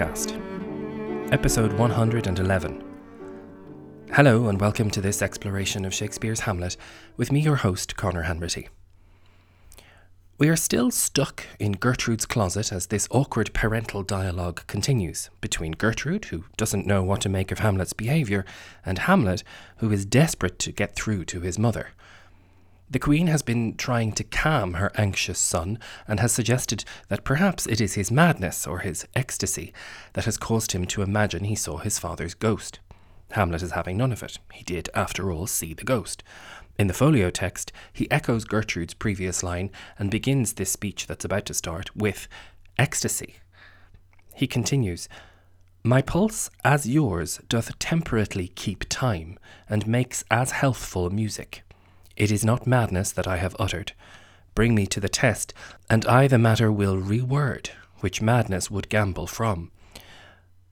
[0.00, 2.82] Podcast, Episode 111.
[4.14, 6.78] Hello, and welcome to this exploration of Shakespeare's Hamlet
[7.18, 8.68] with me, your host, Conor Hanratty.
[10.38, 16.24] We are still stuck in Gertrude's closet as this awkward parental dialogue continues between Gertrude,
[16.26, 18.46] who doesn't know what to make of Hamlet's behaviour,
[18.86, 19.44] and Hamlet,
[19.80, 21.88] who is desperate to get through to his mother.
[22.92, 27.64] The Queen has been trying to calm her anxious son and has suggested that perhaps
[27.68, 29.72] it is his madness or his ecstasy
[30.14, 32.80] that has caused him to imagine he saw his father's ghost.
[33.30, 34.40] Hamlet is having none of it.
[34.52, 36.24] He did, after all, see the ghost.
[36.80, 41.44] In the folio text, he echoes Gertrude's previous line and begins this speech that's about
[41.46, 42.26] to start with
[42.76, 43.36] ecstasy.
[44.34, 45.08] He continues,
[45.84, 51.62] My pulse, as yours, doth temperately keep time, and makes as healthful music.
[52.20, 53.92] It is not madness that I have uttered.
[54.54, 55.54] Bring me to the test,
[55.88, 59.70] and I the matter will reword, which madness would gambol from.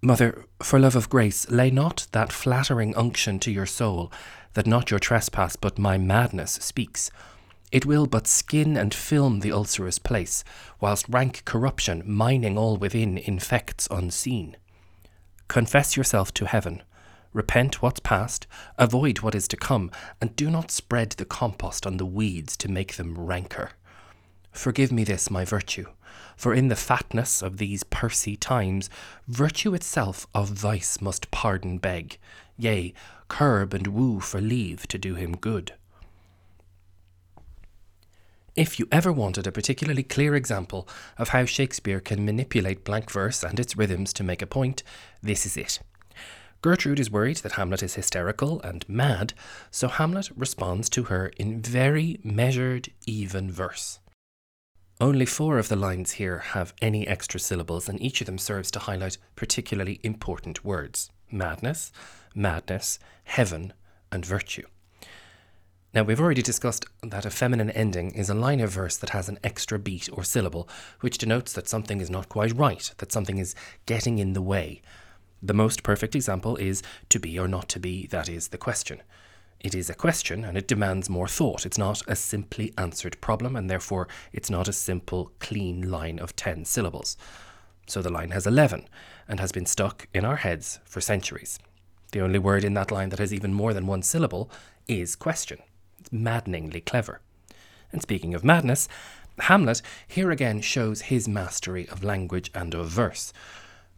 [0.00, 4.10] Mother, for love of grace, lay not that flattering unction to your soul,
[4.54, 7.10] that not your trespass but my madness speaks.
[7.70, 10.44] It will but skin and film the ulcerous place,
[10.80, 14.56] whilst rank corruption, mining all within, infects unseen.
[15.48, 16.82] Confess yourself to heaven,
[17.34, 18.46] Repent what's past,
[18.78, 19.90] avoid what is to come,
[20.20, 23.72] and do not spread the compost on the weeds to make them ranker.
[24.52, 25.86] Forgive me this, my virtue,
[26.36, 28.88] for in the fatness of these pursy times,
[29.26, 32.18] virtue itself of vice must pardon beg,
[32.56, 32.94] yea,
[33.26, 35.74] curb and woo for leave to do him good.
[38.54, 40.86] If you ever wanted a particularly clear example
[41.18, 44.84] of how Shakespeare can manipulate blank verse and its rhythms to make a point,
[45.20, 45.80] this is it.
[46.64, 49.34] Gertrude is worried that Hamlet is hysterical and mad,
[49.70, 53.98] so Hamlet responds to her in very measured, even verse.
[54.98, 58.70] Only four of the lines here have any extra syllables, and each of them serves
[58.70, 61.92] to highlight particularly important words madness,
[62.34, 63.74] madness, heaven,
[64.10, 64.66] and virtue.
[65.92, 69.28] Now, we've already discussed that a feminine ending is a line of verse that has
[69.28, 70.66] an extra beat or syllable,
[71.00, 73.54] which denotes that something is not quite right, that something is
[73.84, 74.80] getting in the way,
[75.44, 79.02] the most perfect example is to be or not to be, that is the question.
[79.60, 81.66] It is a question and it demands more thought.
[81.66, 86.34] It's not a simply answered problem, and therefore it's not a simple, clean line of
[86.34, 87.16] 10 syllables.
[87.86, 88.88] So the line has 11
[89.28, 91.58] and has been stuck in our heads for centuries.
[92.12, 94.50] The only word in that line that has even more than one syllable
[94.88, 95.58] is question.
[95.98, 97.20] It's maddeningly clever.
[97.92, 98.88] And speaking of madness,
[99.40, 103.32] Hamlet here again shows his mastery of language and of verse.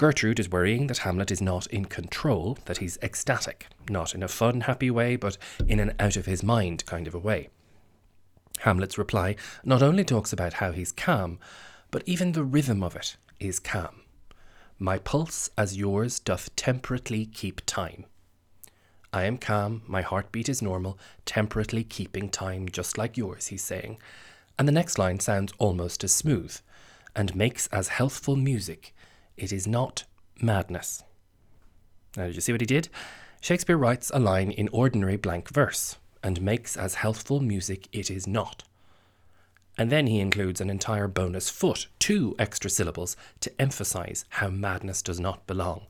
[0.00, 4.28] Gertrude is worrying that Hamlet is not in control, that he's ecstatic, not in a
[4.28, 5.36] fun, happy way, but
[5.68, 7.50] in an out of his mind kind of a way.
[8.60, 11.38] Hamlet's reply not only talks about how he's calm,
[11.90, 14.00] but even the rhythm of it is calm.
[14.78, 18.06] My pulse, as yours, doth temperately keep time.
[19.12, 23.98] I am calm, my heartbeat is normal, temperately keeping time just like yours, he's saying.
[24.58, 26.56] And the next line sounds almost as smooth,
[27.14, 28.94] and makes as healthful music
[29.36, 30.04] it is not
[30.40, 31.02] madness.
[32.16, 32.88] Now, did you see what he did?
[33.40, 38.26] Shakespeare writes a line in ordinary blank verse and makes as healthful music it is
[38.26, 38.64] not.
[39.78, 45.00] And then he includes an entire bonus foot, two extra syllables, to emphasize how madness
[45.00, 45.86] does not belong.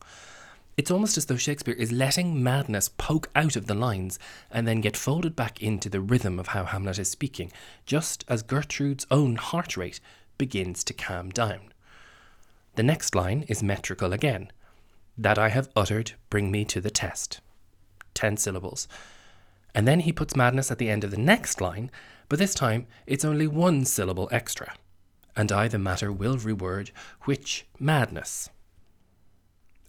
[0.76, 4.18] It's almost as though Shakespeare is letting madness poke out of the lines
[4.50, 7.50] and then get folded back into the rhythm of how Hamlet is speaking,
[7.84, 10.00] just as Gertrude's own heart rate
[10.38, 11.72] begins to calm down.
[12.80, 14.50] The next line is metrical again.
[15.18, 17.42] That I have uttered, bring me to the test.
[18.14, 18.88] Ten syllables.
[19.74, 21.90] And then he puts madness at the end of the next line,
[22.30, 24.72] but this time it's only one syllable extra.
[25.36, 26.90] And I the matter will reword,
[27.24, 28.48] which madness.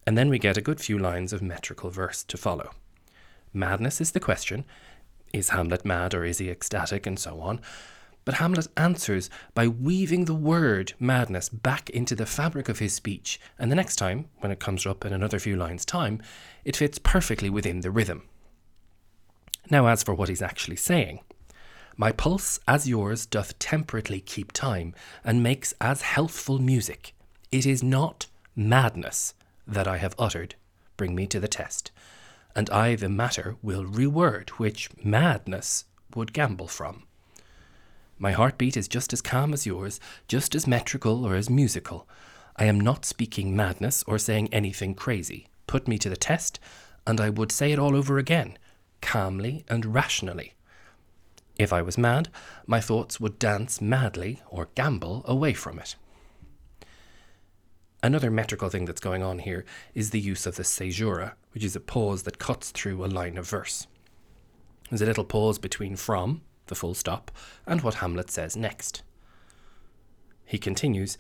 [0.06, 2.72] And then we get a good few lines of metrical verse to follow.
[3.54, 4.66] Madness is the question
[5.32, 7.62] is Hamlet mad or is he ecstatic, and so on.
[8.24, 13.40] But Hamlet answers by weaving the word madness back into the fabric of his speech,
[13.58, 16.22] and the next time, when it comes up in another few lines' time,
[16.64, 18.24] it fits perfectly within the rhythm.
[19.70, 21.22] Now, as for what he's actually saying,
[21.98, 27.14] my pulse, as yours, doth temperately keep time, and makes as healthful music.
[27.52, 29.34] It is not madness
[29.68, 30.56] that I have uttered.
[30.98, 31.92] Bring me to the test.
[32.56, 35.86] And I the matter will reword, which madness
[36.16, 37.04] would gambol from.
[38.22, 42.08] My heartbeat is just as calm as yours, just as metrical or as musical.
[42.56, 45.48] I am not speaking madness or saying anything crazy.
[45.66, 46.60] Put me to the test,
[47.08, 48.60] and I would say it all over again,
[49.02, 50.54] calmly and rationally.
[51.58, 52.30] If I was mad,
[52.68, 55.96] my thoughts would dance madly or gambol away from it.
[58.04, 59.66] Another metrical thing that's going on here
[59.96, 63.40] is the use of the caesura, which is a pause that cuts through a line
[63.40, 63.88] of verse.
[64.92, 66.42] There's a little pause between from,
[66.72, 67.30] the full stop,
[67.68, 69.04] and what Hamlet says next.
[70.46, 71.18] He continues,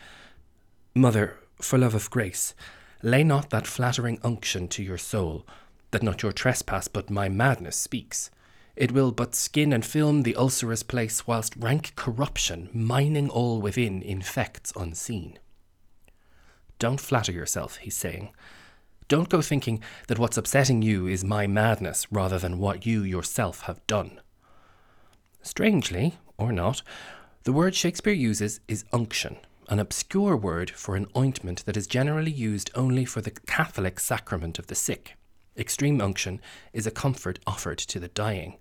[0.95, 2.56] Mother, for love of grace,
[3.03, 5.45] lay not that flattering unction to your soul,
[5.92, 8.31] that not your trespass but my madness speaks.
[8.77, 14.01] It will but skin and film the ulcerous place, whilst rank corruption, mining all within,
[14.01, 15.38] infects unseen.
[16.80, 18.30] Don't flatter yourself, he's saying.
[19.09, 23.63] Don't go thinking that what's upsetting you is my madness rather than what you yourself
[23.63, 24.21] have done.
[25.42, 26.82] Strangely, or not,
[27.44, 32.32] the word Shakespeare uses is unction, an obscure word for an ointment that is generally
[32.32, 35.16] used only for the Catholic sacrament of the sick.
[35.58, 36.40] Extreme unction
[36.74, 38.58] is a comfort offered to the dying.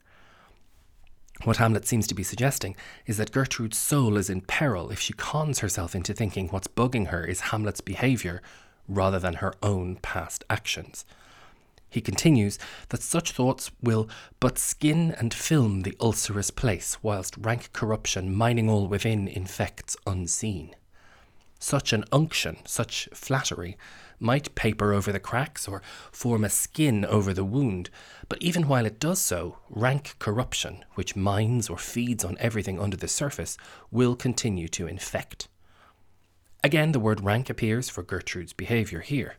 [1.44, 5.12] What Hamlet seems to be suggesting is that Gertrude's soul is in peril if she
[5.12, 8.42] cons herself into thinking what's bugging her is Hamlet's behaviour
[8.88, 11.04] rather than her own past actions.
[11.90, 12.58] He continues
[12.90, 14.08] that such thoughts will
[14.38, 20.74] but skin and film the ulcerous place, whilst rank corruption mining all within infects unseen.
[21.58, 23.76] Such an unction, such flattery,
[24.18, 27.90] might paper over the cracks or form a skin over the wound,
[28.28, 32.96] but even while it does so, rank corruption, which mines or feeds on everything under
[32.96, 33.58] the surface,
[33.90, 35.48] will continue to infect.
[36.62, 39.36] Again, the word rank appears for Gertrude's behaviour here.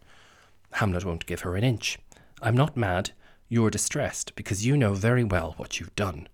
[0.74, 1.98] Hamlet won't give her an inch.
[2.42, 3.12] I'm not mad,
[3.50, 6.28] you're distressed, because you know very well what you've done.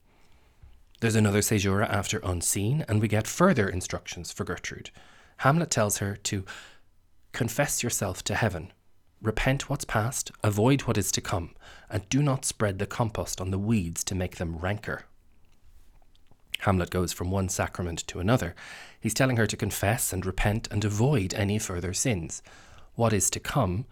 [0.99, 4.89] There's another caesura after unseen, and we get further instructions for Gertrude.
[5.37, 6.45] Hamlet tells her to
[7.37, 8.73] Confess yourself to heaven.
[9.21, 11.51] Repent what's past, avoid what is to come,
[11.87, 15.03] and do not spread the compost on the weeds to make them ranker.
[16.61, 18.55] Hamlet goes from one sacrament to another.
[18.99, 22.41] He's telling her to confess and repent and avoid any further sins.
[22.95, 23.85] What is to come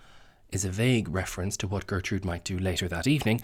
[0.51, 3.41] is a vague reference to what Gertrude might do later that evening,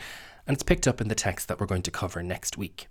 [0.48, 2.88] and it's picked up in the text that we're going to cover next week.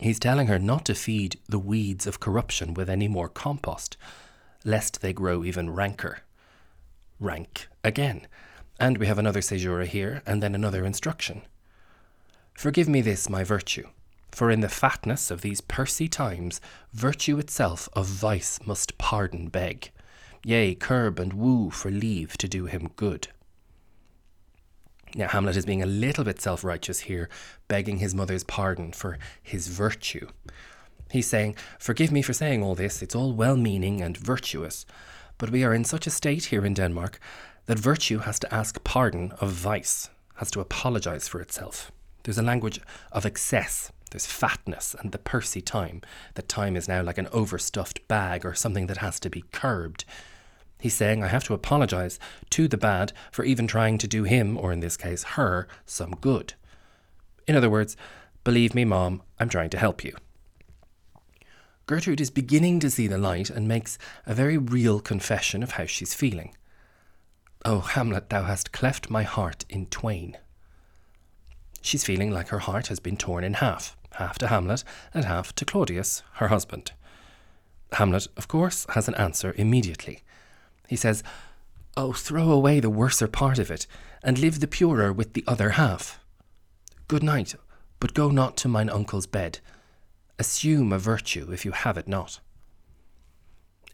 [0.00, 3.96] He's telling her not to feed the weeds of corruption with any more compost,
[4.64, 6.18] lest they grow even ranker
[7.22, 8.26] rank again.
[8.80, 11.42] And we have another caesura here, and then another instruction.
[12.54, 13.86] Forgive me this, my virtue,
[14.32, 16.60] for in the fatness of these pursy times,
[16.92, 19.90] virtue itself of vice must pardon beg,
[20.44, 23.28] yea, curb and woo for leave to do him good.
[25.14, 27.28] Now, Hamlet is being a little bit self righteous here,
[27.68, 30.28] begging his mother's pardon for his virtue.
[31.10, 34.86] He's saying, Forgive me for saying all this, it's all well meaning and virtuous,
[35.36, 37.20] but we are in such a state here in Denmark
[37.66, 41.92] that virtue has to ask pardon of vice, has to apologize for itself.
[42.22, 42.80] There's a language
[43.12, 46.00] of excess, there's fatness and the pursy time,
[46.34, 50.04] that time is now like an overstuffed bag or something that has to be curbed.
[50.82, 52.18] He's saying, I have to apologize
[52.50, 56.16] to the bad for even trying to do him, or in this case, her, some
[56.20, 56.54] good.
[57.46, 57.96] In other words,
[58.42, 60.16] believe me, Mom, I'm trying to help you.
[61.86, 63.96] Gertrude is beginning to see the light and makes
[64.26, 66.52] a very real confession of how she's feeling.
[67.64, 70.36] Oh, Hamlet, thou hast cleft my heart in twain.
[71.80, 74.82] She's feeling like her heart has been torn in half, half to Hamlet
[75.14, 76.90] and half to Claudius, her husband.
[77.92, 80.24] Hamlet, of course, has an answer immediately.
[80.88, 81.22] He says,
[81.96, 83.86] Oh, throw away the worser part of it,
[84.22, 86.18] and live the purer with the other half.
[87.08, 87.54] Good night,
[88.00, 89.60] but go not to mine uncle's bed,
[90.38, 92.40] Assume a virtue if you have it not.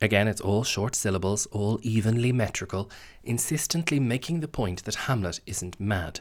[0.01, 2.91] Again, it's all short syllables, all evenly metrical,
[3.25, 6.21] insistently making the point that Hamlet isn't mad.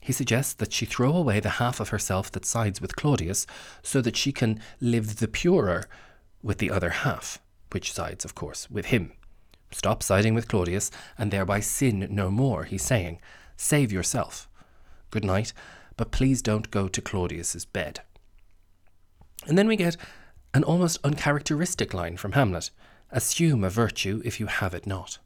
[0.00, 3.46] He suggests that she throw away the half of herself that sides with Claudius
[3.82, 5.88] so that she can live the purer
[6.42, 7.40] with the other half,
[7.72, 9.12] which sides, of course, with him.
[9.74, 13.20] Stop siding with Claudius and thereby sin no more, he's saying.
[13.56, 14.48] Save yourself.
[15.10, 15.52] Good night,
[15.96, 18.00] but please don't go to Claudius's bed.
[19.46, 19.96] And then we get
[20.54, 22.70] an almost uncharacteristic line from Hamlet
[23.10, 25.18] Assume a virtue if you have it not.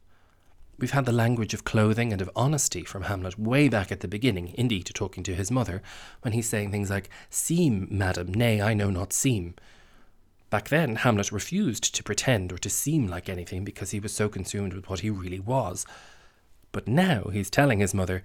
[0.77, 4.07] We've had the language of clothing and of honesty from Hamlet way back at the
[4.07, 5.81] beginning, indeed, to talking to his mother,
[6.21, 9.55] when he's saying things like, Seem, madam, nay, I know not seem.
[10.49, 14.29] Back then, Hamlet refused to pretend or to seem like anything because he was so
[14.29, 15.85] consumed with what he really was.
[16.71, 18.23] But now he's telling his mother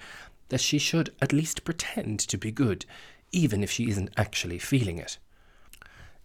[0.49, 2.87] that she should at least pretend to be good,
[3.33, 5.19] even if she isn't actually feeling it.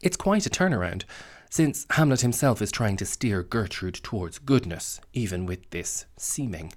[0.01, 1.03] It's quite a turnaround,
[1.49, 6.71] since Hamlet himself is trying to steer Gertrude towards goodness, even with this seeming.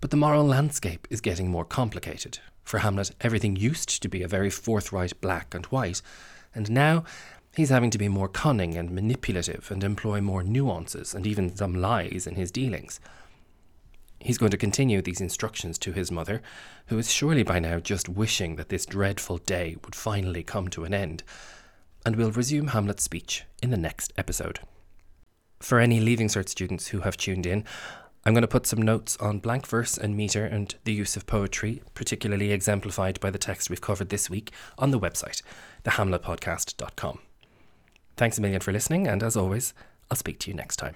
[0.00, 2.38] But the moral landscape is getting more complicated.
[2.64, 6.02] For Hamlet, everything used to be a very forthright black and white,
[6.54, 7.04] and now
[7.56, 11.74] He's having to be more cunning and manipulative and employ more nuances and even some
[11.74, 13.00] lies in his dealings.
[14.20, 16.42] He's going to continue these instructions to his mother,
[16.86, 20.84] who is surely by now just wishing that this dreadful day would finally come to
[20.84, 21.22] an end,
[22.04, 24.60] and we'll resume Hamlet's speech in the next episode.
[25.58, 27.64] For any Leaving Cert students who have tuned in,
[28.24, 31.26] I'm going to put some notes on blank verse and metre and the use of
[31.26, 35.40] poetry, particularly exemplified by the text we've covered this week, on the website,
[35.84, 37.20] thehamletpodcast.com.
[38.16, 39.72] Thanks a million for listening, and as always,
[40.10, 40.94] I'll speak to you next time.